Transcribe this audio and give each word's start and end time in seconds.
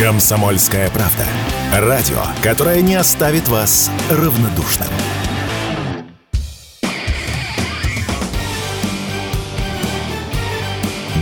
Комсомольская 0.00 0.88
правда. 0.88 1.26
Радио, 1.74 2.22
которое 2.42 2.80
не 2.80 2.94
оставит 2.94 3.48
вас 3.48 3.90
равнодушным. 4.10 4.88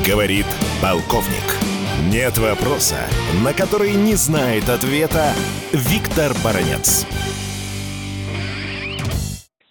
Говорит 0.07 0.47
полковник. 0.81 1.27
Нет 2.07 2.39
вопроса, 2.39 3.01
на 3.43 3.53
который 3.53 3.95
не 3.95 4.15
знает 4.15 4.69
ответа 4.69 5.33
Виктор 5.73 6.33
Баранец. 6.45 7.05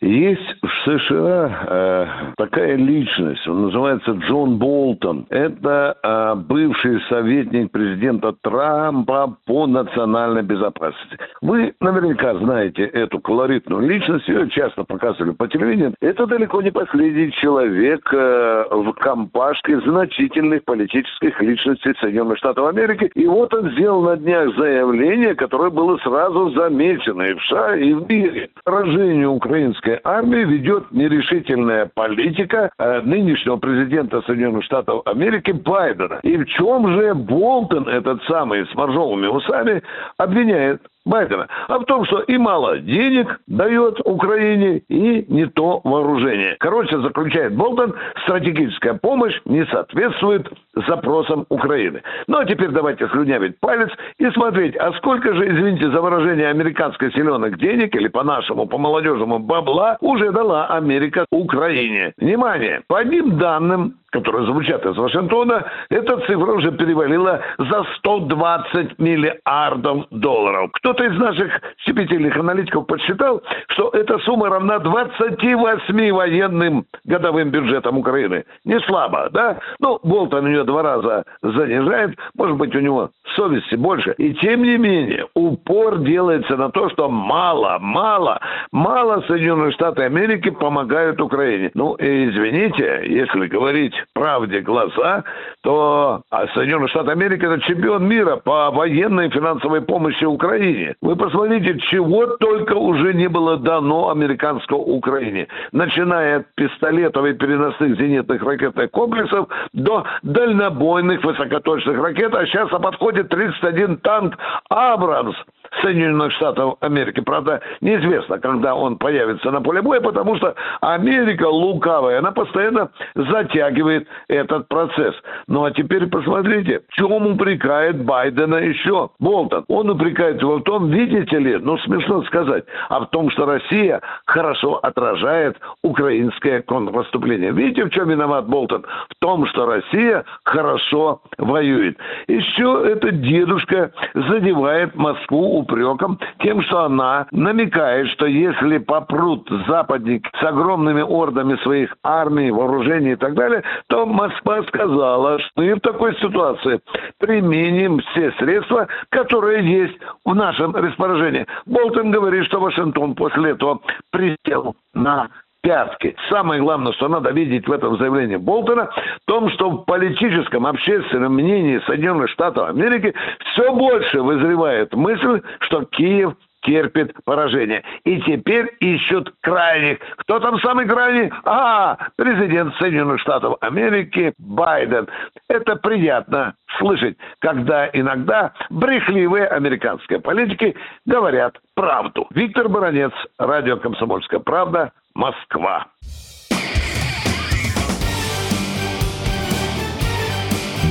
Есть 0.08 0.56
в 0.62 0.70
США 0.86 1.66
э, 1.68 2.08
такая 2.38 2.78
личность, 2.78 3.46
он 3.46 3.64
называется 3.64 4.12
Джон 4.12 4.58
Болтон. 4.58 5.26
Это 5.30 5.98
э, 6.02 6.36
бывший 6.36 7.02
советник 7.10 7.72
президента 7.74 8.32
Трампа 8.42 9.36
по 9.46 9.68
национальной 9.68 10.44
безопасности. 10.44 11.18
Вы 11.42 11.74
наверняка 11.82 12.36
знаете 12.36 12.84
эту 12.84 13.20
колоритную 13.20 13.86
личность, 13.86 14.30
ее 14.30 14.50
часто 14.50 14.86
показывали 14.86 15.34
по 15.34 15.50
телевидению. 15.50 15.94
Это 16.00 16.26
далеко 16.26 16.62
не 16.62 16.72
последний 16.72 17.34
человек 17.34 18.08
э, 18.14 18.66
в 18.72 18.94
компашке 18.94 19.82
значительных 19.82 20.64
политических 20.64 21.42
личностей 21.42 21.94
Соединенных 22.00 22.38
Штатов 22.38 22.70
Америки. 22.70 23.12
И 23.14 23.28
вот 23.28 23.54
он 23.54 23.72
сделал 23.72 24.04
на 24.04 24.16
днях 24.16 24.56
заявление, 24.56 25.36
которое 25.36 25.70
было 25.70 25.98
сразу 25.98 26.52
замечено 26.52 27.24
и 27.24 27.34
в 27.34 27.44
США, 27.44 27.76
и 27.76 27.92
в 27.92 28.08
мире. 28.08 28.50
Поражение 28.64 29.28
украинской 29.28 29.97
армии 30.04 30.44
ведет 30.46 30.92
нерешительная 30.92 31.90
политика 31.94 32.70
э, 32.78 33.02
нынешнего 33.02 33.58
президента 33.58 34.22
Соединенных 34.22 34.64
Штатов 34.64 35.02
Америки 35.06 35.52
Байдена. 35.52 36.20
И 36.24 36.38
в 36.38 36.46
чем 36.46 36.88
же 36.94 37.14
Болтон, 37.14 37.88
этот 37.88 38.22
самый 38.24 38.66
с 38.66 38.76
моржовыми 38.76 39.28
усами, 39.28 39.82
обвиняет 40.18 40.82
Байдена, 41.08 41.48
а 41.68 41.80
в 41.80 41.86
том, 41.86 42.06
что 42.06 42.20
и 42.20 42.38
мало 42.38 42.80
денег 42.80 43.40
дает 43.48 44.00
Украине, 44.04 44.82
и 44.90 45.26
не 45.28 45.46
то 45.48 45.82
вооружение. 45.84 46.56
Короче, 46.60 47.00
заключает 47.00 47.56
Болтон, 47.56 47.94
стратегическая 48.24 48.94
помощь 48.94 49.40
не 49.46 49.66
соответствует 49.66 50.48
запросам 50.88 51.46
Украины. 51.50 52.02
Ну 52.28 52.38
а 52.38 52.46
теперь 52.46 52.70
давайте 52.70 53.08
слюнявить 53.08 53.60
палец 53.60 53.90
и 54.20 54.30
смотреть, 54.32 54.76
а 54.76 54.94
сколько 54.94 55.34
же, 55.34 55.48
извините 55.48 55.90
за 55.90 56.02
выражение, 56.02 56.50
американской 56.50 57.12
селенок 57.12 57.58
денег, 57.58 57.96
или 57.96 58.08
по-нашему, 58.08 58.68
по-молодежному 58.68 59.40
бабла, 59.40 59.98
уже 60.02 60.32
дала 60.32 60.68
Америка 60.68 61.26
Украине. 61.32 62.14
Внимание! 62.18 62.82
По 62.88 63.00
одним 63.00 63.38
данным, 63.38 63.96
которые 64.12 64.46
звучат 64.46 64.86
из 64.86 64.96
Вашингтона, 64.96 65.66
эта 65.90 66.18
цифра 66.22 66.54
уже 66.54 66.72
перевалила 66.72 67.42
за 67.58 67.84
120 67.98 69.00
миллиардов 69.00 70.08
долларов. 70.12 70.72
Кто-то 70.74 71.04
из 71.04 71.18
наших 71.18 71.52
щепетильных 71.86 72.38
аналитиков 72.38 72.88
подсчитал, 72.88 73.42
что 73.70 73.90
эта 73.90 74.18
сумма 74.20 74.50
равна 74.50 74.80
28 74.80 76.12
военным 76.12 76.86
годовым 77.06 77.50
бюджетам 77.50 77.98
Украины. 77.98 78.46
Не 78.64 78.80
слабо, 78.82 79.30
да? 79.32 79.60
Ну, 79.80 80.00
Болтон 80.04 80.46
у 80.46 80.48
нее 80.48 80.64
два 80.64 80.84
раза 80.84 81.24
занижает, 81.42 82.18
может 82.36 82.58
быть, 82.58 82.76
у 82.76 82.80
него 82.80 83.10
совести 83.36 83.76
больше. 83.76 84.14
И 84.18 84.34
тем 84.36 84.64
не 84.64 84.78
менее, 84.78 85.28
упор 85.34 86.00
делается 86.00 86.56
на 86.56 86.70
то, 86.70 86.90
что 86.90 87.10
мало, 87.10 87.78
мало, 87.80 88.40
мало 88.72 89.22
Соединенные 89.28 89.72
Штаты 89.72 90.04
Америки 90.04 90.50
помогают 90.50 91.20
Украине. 91.22 91.72
Ну, 91.74 91.96
извините, 92.00 93.04
если 93.06 93.48
говорить 93.48 93.94
правде 94.14 94.62
глаза, 94.62 95.24
то 95.62 96.22
а 96.32 96.48
Соединенные 96.54 96.88
Штаты 96.90 97.12
Америки 97.12 97.46
это 97.46 97.60
чемпион 97.62 98.08
мира 98.08 98.38
по 98.38 98.72
военной 98.72 99.28
и 99.28 99.32
финансовой 99.32 99.82
помощи 99.82 100.24
Украине. 100.24 100.96
Вы 101.02 101.16
посмотрите, 101.16 101.80
чего 101.92 102.26
только 102.38 102.74
уже 102.74 103.14
не 103.14 103.28
было 103.28 103.58
дано 103.58 104.10
американской 104.10 104.78
Украине. 104.78 105.48
Начиная 105.72 106.40
от 106.40 106.56
пистолетов 106.56 107.26
и 107.26 107.34
переносных 107.34 107.98
зенитных 107.98 108.42
ракетных 108.44 108.92
комплексов 108.92 109.48
до 109.74 110.06
дальнобойных 110.24 111.24
высокоточных 111.24 111.98
ракет, 111.98 112.34
а 112.34 112.46
сейчас 112.46 112.70
подходит 112.70 113.30
31 113.30 113.98
танк 113.98 114.38
«Абрамс», 114.70 115.36
Соединенных 115.82 116.32
Штатов 116.34 116.76
Америки. 116.82 117.22
Правда, 117.22 117.62
неизвестно, 117.82 118.40
когда 118.40 118.76
он 118.76 118.98
появится 118.98 119.52
на 119.52 119.62
поле 119.62 119.82
боя, 119.82 120.02
потому 120.02 120.36
что 120.38 120.56
Америка 120.82 121.46
лукавая, 121.48 122.20
она 122.20 122.32
постоянно 122.32 122.90
затягивает 123.16 124.08
этот 124.28 124.68
процесс. 124.68 125.16
Ну 125.48 125.64
а 125.64 125.72
теперь 125.72 126.08
посмотрите, 126.08 126.82
в 126.90 126.94
чем 126.94 127.28
упрекает 127.28 128.04
Байдена 128.04 128.56
еще 128.56 129.10
Болтон. 129.20 129.66
Он 129.68 129.90
упрекает 129.90 130.42
его 130.42 130.58
в 130.58 130.64
том, 130.64 130.90
видите 130.90 131.38
ли, 131.40 131.58
ну 131.58 131.78
смешно 131.80 132.24
сказать, 132.24 132.66
а 132.90 133.00
в 133.00 133.08
том, 133.08 133.30
что 133.32 133.46
Россия 133.46 134.02
хорошо 134.26 134.76
отражает 134.76 135.58
украинское 135.84 136.62
контрнаступление. 136.62 137.52
Видите, 137.52 137.86
в 137.86 137.90
чем 137.90 138.10
виноват 138.10 138.48
Болтон? 138.48 138.86
В 139.10 139.16
том, 139.20 139.46
что 139.48 139.66
Россия 139.66 140.26
хорошо 140.44 141.22
воюет. 141.38 141.98
Еще 142.28 142.92
этот 142.92 143.22
дедушка 143.22 143.92
задевает 144.14 144.96
Москву 144.96 145.57
упреком 145.58 146.20
тем, 146.40 146.62
что 146.64 146.86
она 146.86 147.28
намекает, 147.32 148.08
что 148.10 148.26
если 148.26 148.78
попрут 148.78 149.50
западники 149.68 150.30
с 150.40 150.44
огромными 150.44 151.02
ордами 151.02 151.56
своих 151.64 151.96
армий, 152.04 152.52
вооружений 152.52 153.14
и 153.14 153.16
так 153.16 153.34
далее, 153.34 153.64
то 153.88 154.06
Москва 154.06 154.64
сказала, 154.64 155.40
что 155.40 155.52
мы 155.56 155.74
в 155.76 155.80
такой 155.82 156.16
ситуации 156.18 156.80
применим 157.20 158.00
все 158.00 158.32
средства, 158.34 158.88
которые 159.10 159.70
есть 159.70 159.98
в 160.26 160.34
нашем 160.34 160.76
распоряжении. 160.76 161.46
Болтон 161.66 162.12
говорит, 162.12 162.46
что 162.46 162.60
Вашингтон 162.60 163.16
после 163.16 163.52
этого 163.52 163.80
присел 164.12 164.76
на 164.94 165.30
пятки. 165.68 166.16
Самое 166.30 166.62
главное, 166.62 166.94
что 166.94 167.10
надо 167.10 167.32
видеть 167.32 167.68
в 167.68 167.72
этом 167.74 167.98
заявлении 167.98 168.38
Болтона, 168.38 168.86
в 168.86 169.26
том, 169.26 169.50
что 169.50 169.70
в 169.70 169.84
политическом, 169.84 170.66
общественном 170.66 171.34
мнении 171.34 171.82
Соединенных 171.86 172.30
Штатов 172.30 172.70
Америки 172.70 173.14
все 173.52 173.74
больше 173.74 174.22
вызревает 174.22 174.94
мысль, 174.94 175.42
что 175.60 175.84
Киев 175.84 176.36
терпит 176.62 177.14
поражение. 177.26 177.84
И 178.06 178.22
теперь 178.22 178.74
ищут 178.80 179.34
крайних. 179.42 180.00
Кто 180.18 180.40
там 180.40 180.58
самый 180.62 180.88
крайний? 180.88 181.32
А, 181.44 181.98
президент 182.16 182.74
Соединенных 182.76 183.20
Штатов 183.20 183.58
Америки 183.60 184.34
Байден. 184.38 185.08
Это 185.50 185.76
приятно 185.76 186.56
слышать, 186.78 187.18
когда 187.40 187.90
иногда 187.92 188.54
брехливые 188.70 189.48
американские 189.48 190.20
политики 190.20 190.78
говорят 191.06 191.58
правду. 191.76 192.26
Виктор 192.32 192.70
Баранец, 192.70 193.12
радио 193.38 193.78
«Комсомольская 193.78 194.40
правда», 194.40 194.94
Москва. 195.18 195.88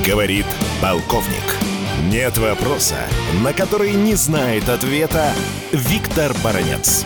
Говорит 0.05 0.45
полковник. 0.81 1.55
Нет 2.11 2.37
вопроса, 2.37 2.97
на 3.41 3.53
который 3.53 3.93
не 3.93 4.15
знает 4.15 4.67
ответа 4.67 5.31
Виктор 5.71 6.33
Баранец. 6.43 7.05